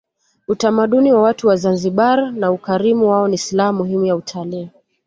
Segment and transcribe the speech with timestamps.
[0.47, 4.69] utamaduni wa watu wa zanzibar na ukarimu wao ni silaha muhimu ya utalii